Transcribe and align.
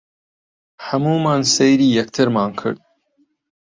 هەموومان 0.87 1.41
سەیری 1.55 1.93
یەکترمان 1.97 2.51
کرد. 2.59 2.79